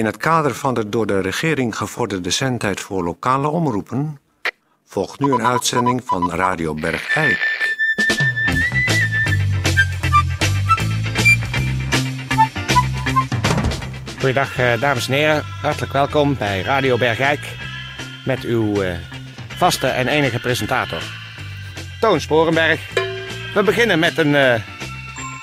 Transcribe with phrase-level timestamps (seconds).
[0.00, 4.18] In het kader van de door de regering gevorderde zendtijd voor lokale omroepen
[4.86, 7.78] volgt nu een uitzending van Radio Bergijk.
[14.18, 17.56] Goedendag eh, dames en heren, hartelijk welkom bij Radio Bergijk
[18.24, 18.94] met uw eh,
[19.56, 21.02] vaste en enige presentator
[22.00, 22.94] Toon Sporenberg.
[23.54, 24.54] We beginnen met een uh,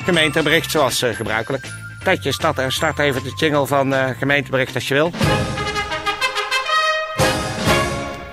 [0.04, 1.87] gemeentebericht zoals gebruikelijk.
[2.08, 5.12] Tijdje, start, start even de jingle van gemeentebericht als je wil.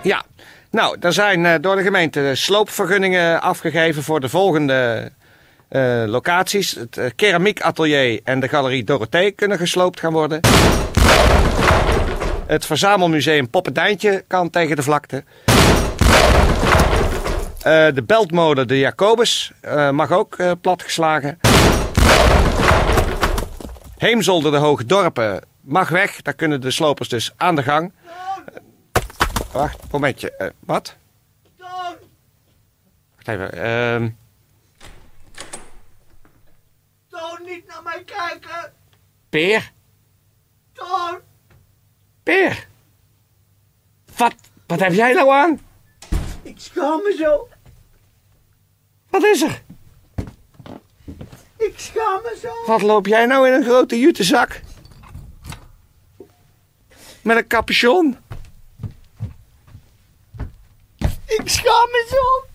[0.02, 0.22] Ja,
[0.70, 5.10] nou, er zijn door de gemeente sloopvergunningen afgegeven voor de volgende
[5.70, 6.70] uh, locaties.
[6.70, 10.40] Het uh, keramiekatelier en de galerie Dorothee kunnen gesloopt gaan worden.
[12.46, 15.24] Het verzamelmuseum Poppendijntje kan tegen de vlakte.
[17.58, 19.52] Uh, de beltmolen de Jacobus
[19.90, 21.38] mag ook platgeslagen.
[24.04, 26.22] Heemzolder de Hoge Dorpen mag weg.
[26.22, 27.92] Daar kunnen de slopers dus aan de gang.
[29.52, 30.52] Wacht, momentje.
[30.60, 30.96] wat?
[33.16, 33.52] Wacht even.
[33.52, 34.08] Ehm
[37.44, 38.72] niet naar mij kijken.
[39.28, 39.72] Peer?
[40.72, 41.18] Toon.
[42.22, 42.66] Peer?
[44.16, 44.34] Wat,
[44.66, 45.60] wat heb jij nou aan?
[46.42, 47.48] Ik schaam me zo.
[49.10, 49.62] Wat is er?
[51.74, 52.52] Ik schaam me zo.
[52.66, 54.60] Wat loop jij nou in een grote jutezak?
[57.22, 58.18] Met een capuchon?
[61.26, 62.46] Ik schaam me zo.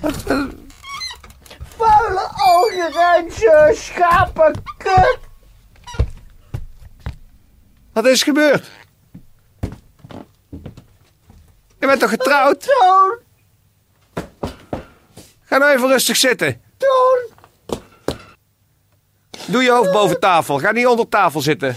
[0.00, 0.22] Wat,
[1.76, 5.18] vuile Algerijnse schapenkut.
[7.92, 8.70] Wat is gebeurd?
[11.78, 12.66] Je bent toch getrouwd?
[15.42, 16.62] Ga nou even rustig zitten.
[16.82, 17.20] Toon.
[19.46, 20.58] Doe je hoofd boven tafel.
[20.58, 21.76] Ga niet onder tafel zitten.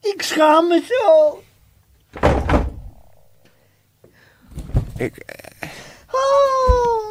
[0.00, 1.42] Ik schaam me zo.
[4.96, 5.16] Ik...
[5.16, 5.68] Eh,
[6.10, 7.02] oh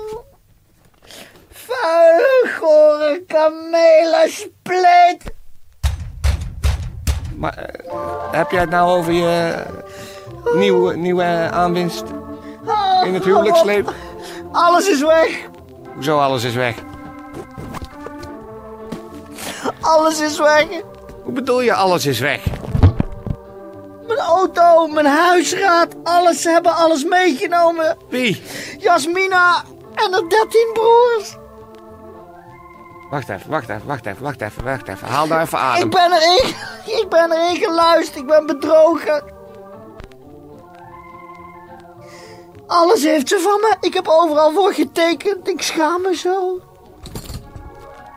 [1.72, 5.34] vuile, gore kamelensplit.
[7.38, 7.64] Maar uh,
[8.32, 9.64] heb jij het nou over je
[10.56, 12.04] nieuwe, nieuwe aanwinst
[13.06, 13.94] in het huwelijksleven?
[14.52, 15.50] Alles is weg.
[16.02, 16.76] Hoezo alles is weg?
[19.82, 20.68] Alles is weg.
[21.24, 22.42] Hoe bedoel je alles is weg?
[24.08, 26.42] Mijn auto, mijn huisraad, alles.
[26.42, 27.98] Ze hebben alles meegenomen.
[28.10, 28.44] Wie?
[28.78, 29.64] Jasmina
[29.96, 31.38] en de dertien broers.
[33.10, 35.08] Wacht even, wacht even, wacht even, wacht even, wacht even.
[35.08, 35.84] Haal daar even adem.
[35.84, 36.56] Ik ben erin,
[37.02, 39.31] ik ben erin geluisterd, ik ben bedrogen.
[42.72, 43.88] Alles heeft ze van me.
[43.88, 45.48] Ik heb overal voor getekend.
[45.48, 46.60] Ik schaam me zo.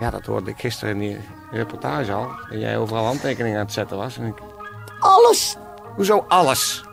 [0.01, 1.21] Ja, dat hoorde ik gisteren in die
[1.51, 2.29] reportage al.
[2.51, 4.19] Dat jij overal handtekeningen aan het zetten was.
[4.19, 4.35] En ik...
[4.99, 5.57] Alles.
[5.95, 6.85] Hoezo alles?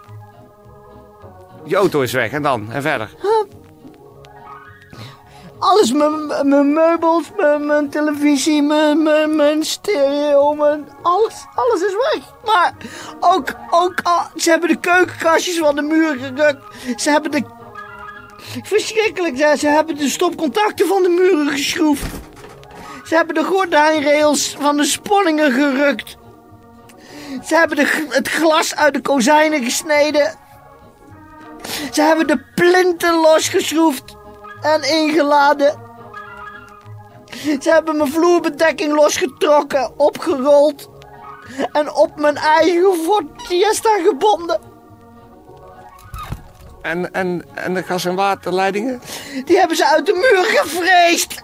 [1.63, 2.71] Je auto is weg en dan?
[2.71, 3.09] En verder?
[3.21, 3.40] Huh?
[5.61, 12.23] Alles, mijn meubels, mijn televisie, mijn stereo, mijn alles, alles is weg.
[12.45, 12.73] Maar
[13.19, 13.93] ook, ook,
[14.35, 16.63] ze hebben de keukenkastjes van de muur gerukt.
[17.01, 17.43] Ze hebben de,
[18.63, 22.05] verschrikkelijk, ze, ze hebben de stopcontacten van de muren geschroefd.
[23.05, 26.17] Ze hebben de gordijnrails van de sponningen gerukt.
[27.45, 30.35] Ze hebben de, het glas uit de kozijnen gesneden.
[31.91, 34.19] Ze hebben de plinten losgeschroefd
[34.61, 35.89] en ingeladen.
[37.61, 40.89] Ze hebben mijn vloerbedekking losgetrokken, opgerold
[41.71, 44.59] en op mijn eigen Ford Fiesta gebonden.
[46.81, 49.01] En, en, en de gas- en waterleidingen?
[49.45, 51.43] Die hebben ze uit de muur gevreesd.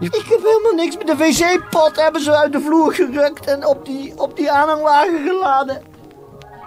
[0.00, 3.84] Ik heb helemaal niks met de wc-pot hebben ze uit de vloer gerukt en op
[3.84, 5.82] die, op die aanhangwagen geladen.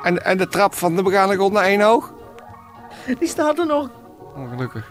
[0.04, 2.14] En, en de trap van de begane grond naar één hoog?
[3.20, 3.90] Die staat er nog.
[4.36, 4.90] Ongelukkig.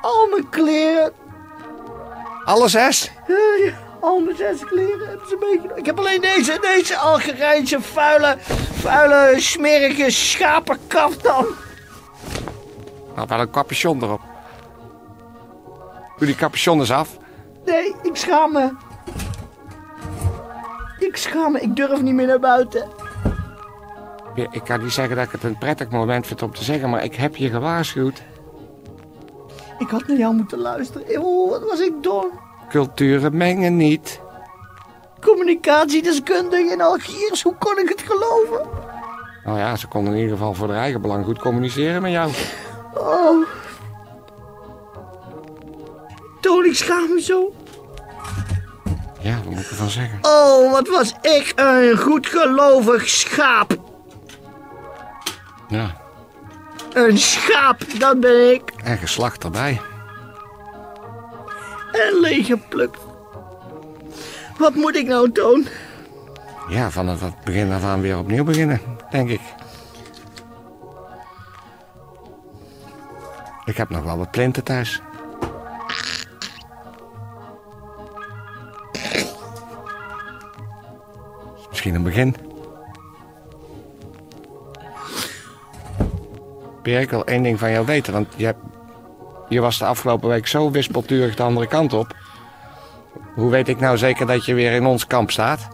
[0.00, 1.12] Al mijn kleren.
[2.44, 3.10] Alle zes?
[3.26, 5.76] Ja, al mijn zes kleren hebben ze meegenomen.
[5.76, 8.36] Ik heb alleen deze, deze Algerijnse vuile,
[8.72, 11.46] vuile, smerige schapenkaftan.
[13.14, 14.20] Nou, wel een capuchon erop.
[16.16, 17.16] Doe die capuchon eens af.
[17.64, 18.70] Nee, ik schaam me.
[20.98, 23.01] Ik schaam me, ik durf niet meer naar buiten.
[24.34, 27.04] Ik kan niet zeggen dat ik het een prettig moment vind om te zeggen, maar
[27.04, 28.22] ik heb je gewaarschuwd.
[29.78, 31.22] Ik had naar jou moeten luisteren.
[31.22, 32.26] Oh, wat was ik dom.
[32.68, 34.20] Culturen mengen niet.
[35.20, 38.68] Communicatiedeskundige in Algiers, hoe kon ik het geloven?
[39.44, 42.30] Nou ja, ze konden in ieder geval voor de eigen belang goed communiceren met jou.
[42.94, 43.46] Oh.
[46.40, 47.52] Toon, ik schaam me zo.
[49.20, 50.18] Ja, wat moet ik ervan zeggen?
[50.22, 53.91] Oh, wat was ik een goedgelovig schaap.
[55.72, 55.90] Ja,
[56.92, 58.72] Een schaap, dat ben ik.
[58.84, 59.80] en geslacht erbij.
[61.92, 62.98] En leeggeplukt.
[64.58, 65.68] Wat moet ik nou doen?
[66.68, 68.80] Ja, van het begin af aan weer opnieuw beginnen,
[69.10, 69.40] denk ik.
[73.64, 75.00] Ik heb nog wel wat plinten thuis.
[81.60, 82.36] Is Misschien een begin.
[86.82, 88.58] Peer, ik wil één ding van jou weten, want je, hebt,
[89.48, 92.16] je was de afgelopen week zo wispelturig de andere kant op.
[93.34, 95.68] Hoe weet ik nou zeker dat je weer in ons kamp staat?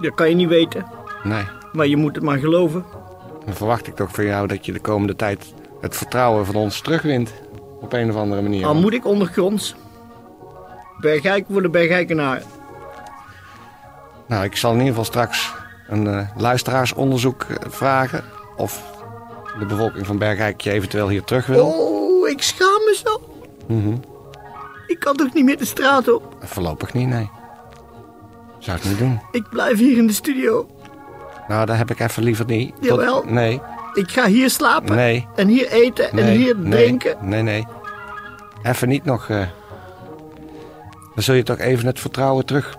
[0.00, 0.86] Dat kan je niet weten.
[1.22, 1.44] Nee.
[1.72, 2.84] Maar je moet het maar geloven.
[3.44, 6.80] Dan verwacht ik toch van jou dat je de komende tijd het vertrouwen van ons
[6.80, 7.32] terugwint.
[7.80, 8.66] Op een of andere manier.
[8.66, 9.74] Al moet ik ondergronds.
[11.00, 12.42] Bergijk voor de Bergijkenaar.
[14.26, 15.52] Nou, ik zal in ieder geval straks
[15.88, 18.24] een eh, luisteraarsonderzoek eh, vragen.
[18.56, 18.93] Of
[19.58, 21.66] de bevolking van Bergijk je eventueel hier terug wil.
[21.66, 23.20] Oh, ik schaam me zo.
[23.68, 23.94] Mhm.
[24.86, 26.36] Ik kan toch niet meer de straat op?
[26.40, 27.30] Voorlopig niet, nee.
[28.58, 29.20] Zou ik niet doen.
[29.32, 30.66] Ik blijf hier in de studio.
[31.48, 32.74] Nou, dat heb ik even liever niet.
[32.74, 33.24] Tot- Jawel.
[33.26, 33.60] Nee,
[33.94, 34.96] Ik ga hier slapen.
[34.96, 36.10] nee, En hier eten.
[36.10, 36.36] En nee.
[36.36, 37.16] hier nee, drinken.
[37.20, 37.66] Nee, nee.
[38.62, 39.28] Even niet nog...
[39.28, 39.38] eh,
[41.14, 42.76] Dan zul je toch even het vertrouwen terug...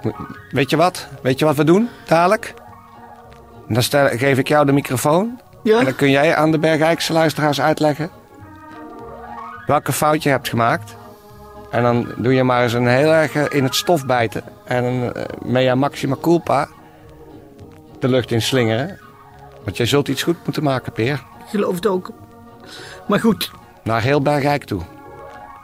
[0.51, 1.07] Weet je wat?
[1.21, 2.53] Weet je wat we doen, dadelijk?
[3.67, 5.39] Dan stel, geef ik jou de microfoon.
[5.65, 5.79] Ja?
[5.79, 8.09] En dan kun jij aan de Bergijkse luisteraars uitleggen...
[9.65, 10.95] welke fout je hebt gemaakt.
[11.71, 14.43] En dan doe je maar eens een heel erg eh, in het stof bijten.
[14.65, 16.67] En een eh, mea maxima culpa
[17.99, 18.99] de lucht in slingeren.
[19.63, 21.13] Want jij zult iets goed moeten maken, Peer.
[21.13, 22.11] Ik geloof het ook.
[23.07, 23.51] Maar goed,
[23.83, 24.81] Naar heel Bergijk toe.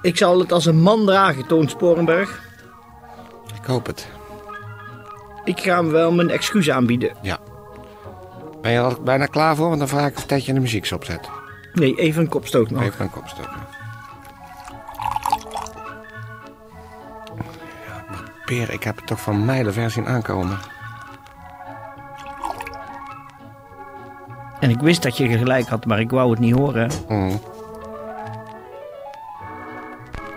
[0.01, 2.41] ik zal het als een man dragen, Toon Sporenberg.
[3.61, 4.07] Ik hoop het.
[5.43, 7.11] Ik ga hem wel mijn excuus aanbieden.
[7.21, 7.39] Ja.
[8.61, 9.67] Ben je er al bijna klaar voor?
[9.67, 11.29] Want dan vraag ik of dat je de muziek opzet.
[11.73, 12.81] Nee, even een kopstoot nog.
[12.81, 13.49] Even een kopstoot.
[17.87, 20.57] Ja, maar Peer, ik heb het toch van mijlen ver zien aankomen.
[24.59, 26.91] En ik wist dat je gelijk had, maar ik wou het niet horen.
[27.07, 27.35] Mhm.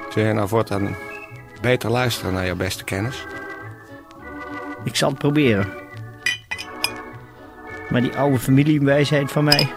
[0.08, 0.96] Zul je nou voortaan
[1.60, 3.26] beter luisteren naar jouw beste kennis?
[4.84, 5.83] Ik zal het proberen.
[7.94, 9.72] Maar die oude familiewijsheid van mij...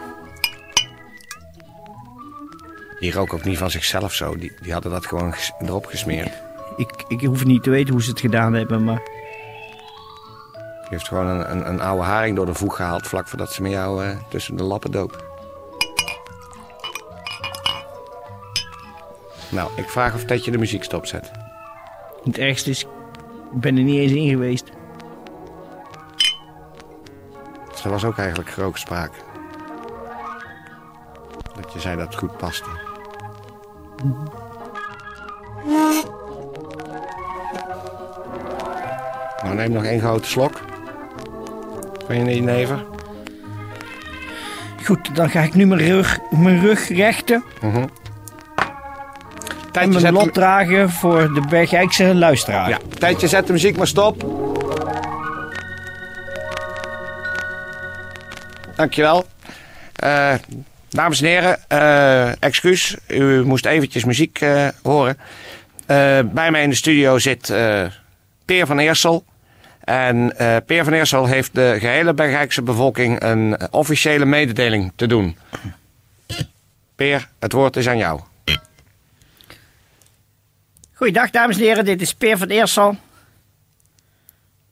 [3.00, 4.36] Die rook ook niet van zichzelf zo.
[4.36, 6.32] Die, die hadden dat gewoon erop gesmeerd.
[6.78, 9.02] Ik, ik hoef niet te weten hoe ze het gedaan hebben, maar...
[10.54, 13.08] Die heeft gewoon een, een, een oude haring door de voeg gehaald...
[13.08, 15.24] vlak voordat ze met jou eh, tussen de lappen dook.
[19.50, 21.32] Nou, ik vraag of dat je de muziek stopzet.
[22.24, 22.84] Het ergste is,
[23.54, 24.77] ik ben er niet eens in geweest.
[27.88, 29.18] Er was ook eigenlijk gerookt sprake.
[31.56, 32.70] Dat je zei dat het goed paste.
[39.44, 40.62] Nou, neem nog één grote slok.
[42.06, 42.86] Van je never.
[44.86, 47.90] Goed, dan ga ik nu mijn rug, mijn rug rechten en
[49.72, 52.70] Tijdje mijn lot dragen voor de Bergijkse luisteraar.
[52.70, 54.47] ja, tijdje zet de muziek maar stop.
[58.78, 59.26] Dankjewel.
[59.96, 60.34] Eh
[60.90, 62.96] dames en heren, eh, excuus.
[63.08, 65.18] U moest eventjes muziek eh, horen.
[66.32, 67.54] Bij mij in de studio zit
[68.46, 69.26] Peer van Eersel.
[69.84, 70.34] En
[70.66, 75.38] Peer van Eersel heeft de gehele Bergijkse bevolking een officiële mededeling te doen.
[76.96, 78.22] Peer, het woord is aan jou.
[80.94, 82.98] Goeiedag dames en heren, dit is Peer van Eersel.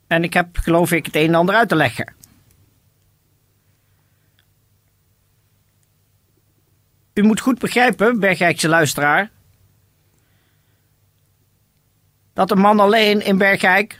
[0.06, 2.14] En ik heb geloof ik het een en ander uit te leggen.
[7.16, 9.30] U moet goed begrijpen, Bergijkse luisteraar...
[12.32, 13.98] dat een man alleen in Bergijk...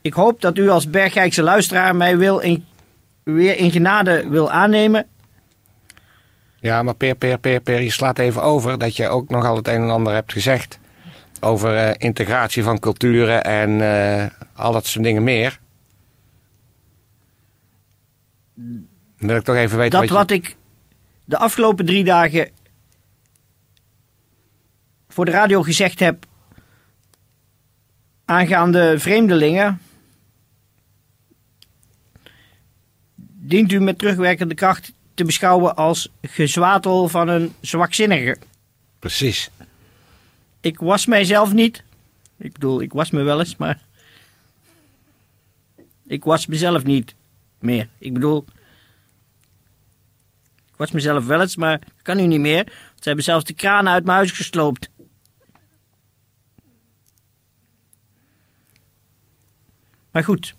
[0.00, 2.64] ik hoop dat u als Bergrijkse luisteraar mij wil in,
[3.22, 5.06] weer in genade wil aannemen.
[6.56, 9.68] Ja, maar Peer, Peer, Peer, Peer, je slaat even over dat je ook nogal het
[9.68, 10.78] een en ander hebt gezegd.
[11.40, 15.58] Over eh, integratie van culturen en eh, al dat soort dingen meer.
[18.54, 20.56] Dan wil ik toch even weten Dat wat, wat ik
[21.24, 22.50] de afgelopen drie dagen
[25.08, 26.26] voor de radio gezegd heb
[28.24, 29.80] aangaande vreemdelingen.
[33.38, 38.36] Dient u met terugwerkende kracht te beschouwen als gezwatel van een zwakzinnige.
[38.98, 39.50] Precies.
[40.60, 41.84] Ik was mijzelf niet.
[42.36, 43.84] Ik bedoel, ik was me wel eens, maar.
[46.06, 47.14] Ik was mezelf niet
[47.58, 47.88] meer.
[47.98, 48.44] Ik bedoel.
[50.66, 52.64] Ik was mezelf wel eens, maar kan nu niet meer.
[52.94, 54.90] Ze hebben zelfs de kraan uit mijn huis gesloopt.
[60.10, 60.54] Maar goed.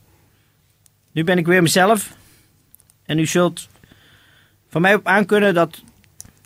[1.12, 2.16] Nu ben ik weer mezelf.
[3.06, 3.68] En u zult
[4.68, 5.82] van mij op aankunnen dat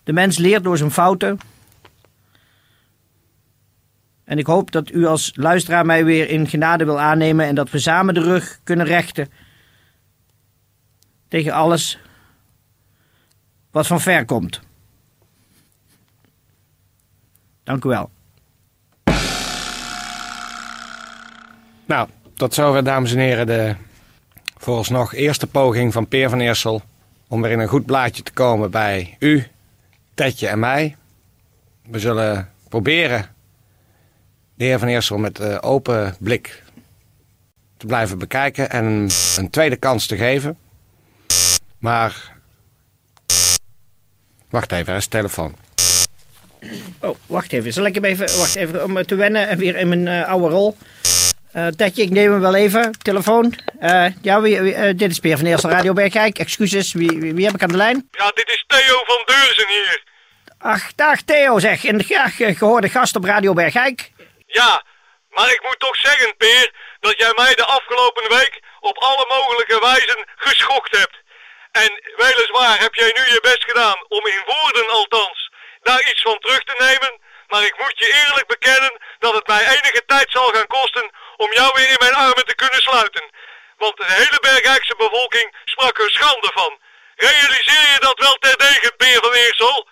[0.03, 1.39] de mens leert door zijn fouten.
[4.31, 7.69] En ik hoop dat u als luisteraar mij weer in genade wil aannemen en dat
[7.69, 9.29] we samen de rug kunnen rechten
[11.27, 11.99] tegen alles
[13.71, 14.61] wat van ver komt.
[17.63, 18.09] Dank u wel.
[21.85, 23.75] Nou, tot zover, dames en heren, de
[24.57, 26.81] vooralsnog eerste poging van Peer van Eersel
[27.27, 29.47] om weer in een goed blaadje te komen bij u,
[30.13, 30.95] Tetje en mij.
[31.81, 33.39] We zullen proberen
[34.61, 36.63] de heer van Eersel met eh, open blik
[37.77, 40.57] te blijven bekijken en een tweede kans te geven.
[41.77, 42.31] Maar.
[44.49, 45.55] Wacht even, er is de telefoon.
[46.99, 47.73] Oh, wacht even.
[47.73, 50.47] Zal ik hem even, wacht even om te wennen en weer in mijn eh, oude
[50.47, 50.77] rol.
[51.51, 52.91] Eh Tetje, ik neem hem wel even.
[53.01, 53.53] Telefoon.
[53.79, 56.39] Eh, ja, wie, wie- dit is Peer van Eersel Radio Bergijk.
[56.39, 58.07] Excuses, wie, wie, wie heb ik aan de lijn?
[58.11, 60.03] Ja, dit is Theo van Deurzen hier.
[60.57, 61.83] Ach, dag Theo zeg.
[61.83, 64.11] Een graag eh, gehoorde gast op Radio Bergijk.
[64.51, 64.83] Ja,
[65.29, 69.79] maar ik moet toch zeggen, Peer, dat jij mij de afgelopen week op alle mogelijke
[69.79, 71.17] wijzen geschokt hebt.
[71.71, 76.39] En weliswaar heb jij nu je best gedaan om in woorden althans daar iets van
[76.39, 77.19] terug te nemen.
[77.47, 81.53] Maar ik moet je eerlijk bekennen dat het mij enige tijd zal gaan kosten om
[81.53, 83.29] jou weer in mijn armen te kunnen sluiten.
[83.77, 86.79] Want de hele Bergrijkse bevolking sprak er schande van.
[87.15, 89.87] Realiseer je dat wel terdege, Peer van Eersel?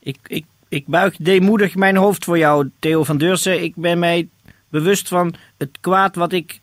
[0.00, 3.62] Ik, ik, ik buig deemoedig mijn hoofd voor jou, Theo van Deursen.
[3.62, 4.28] Ik ben mij
[4.68, 6.58] bewust van het kwaad wat ik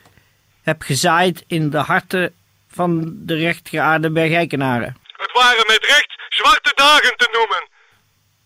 [0.61, 2.33] heb gezaaid in de harten
[2.67, 4.97] van de rechtgeaarde Bergijkenaren.
[5.17, 7.69] Het waren met recht zwarte dagen te noemen.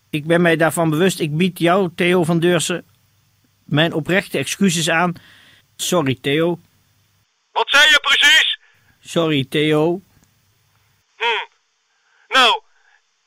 [0.09, 1.19] Ik ben mij daarvan bewust.
[1.19, 2.85] Ik bied jou, Theo van Deursen,
[3.65, 5.13] mijn oprechte excuses aan.
[5.75, 6.59] Sorry, Theo.
[7.51, 8.59] Wat zei je precies?
[8.99, 10.01] Sorry, Theo.
[11.17, 11.45] Hm.
[12.27, 12.61] Nou,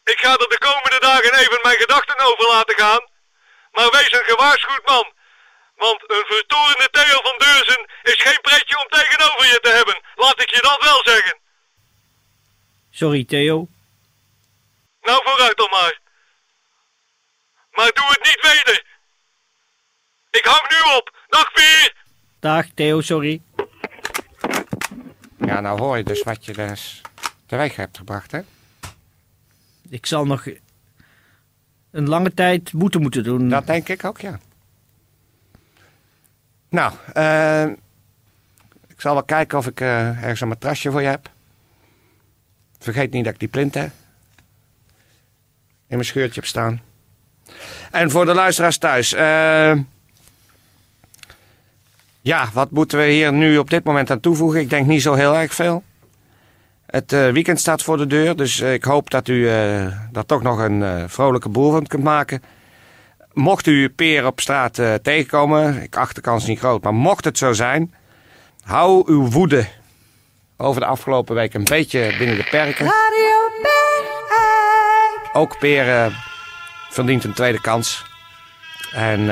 [0.04, 0.58] ik ga er de
[1.00, 3.08] komende dagen even mijn gedachten over laten gaan.
[3.72, 5.12] Maar wees een gewaarschuwd man.
[5.76, 10.02] Want een vertorende Theo van Deurzen is geen pretje om tegenover je te hebben.
[10.14, 11.38] Laat ik je dat wel zeggen.
[12.90, 13.68] Sorry, Theo.
[15.00, 15.98] Nou, vooruit dan maar.
[17.70, 18.84] Maar doe het niet weder.
[20.30, 21.16] Ik hang nu op.
[21.28, 21.94] Dag Pier.
[22.40, 23.42] Dag, Theo, sorry.
[25.38, 27.00] Ja, nou hoor je dus wat je dus
[27.46, 28.40] teweeg hebt gebracht, hè?
[29.90, 30.44] Ik zal nog
[31.90, 33.48] een lange tijd boete moeten doen.
[33.48, 34.38] Dat denk ik ook, ja.
[36.68, 37.64] Nou, eh,
[38.88, 41.30] ik zal wel kijken of ik eh, ergens een matrasje voor je heb.
[42.78, 43.82] Vergeet niet dat ik die plinten
[45.86, 46.80] in mijn scheurtje heb staan.
[47.90, 49.12] En voor de luisteraars thuis.
[49.12, 49.78] eh,
[52.20, 54.60] ja, wat moeten we hier nu op dit moment aan toevoegen?
[54.60, 55.82] Ik denk niet zo heel erg veel.
[56.90, 60.26] Het eh, weekend staat voor de deur, dus eh, ik hoop dat u eh daar
[60.26, 62.42] toch nog een vrolijke boel van kunt maken.
[63.32, 67.38] Mocht u Peer op straat tegenkomen, ik acht de kans niet groot, maar mocht het
[67.38, 67.94] zo zijn,
[68.64, 69.66] hou uw woede
[70.56, 72.92] over de afgelopen week een beetje binnen de perken.
[75.32, 76.12] Ook Peer
[76.90, 78.04] verdient een tweede kans.
[78.92, 79.30] En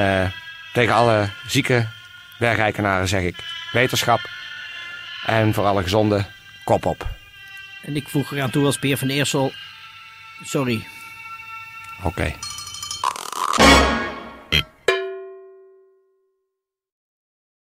[0.73, 1.89] tegen alle zieke
[2.39, 3.37] bergrijkenaren zeg ik
[3.73, 4.21] wetenschap.
[5.27, 6.25] En voor alle gezonde,
[6.65, 7.18] kop op.
[7.89, 9.53] En ik voeg eraan toe als Peer van Eersel.
[10.43, 10.87] Sorry.
[12.03, 12.35] Oké.